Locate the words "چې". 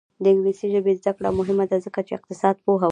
2.07-2.11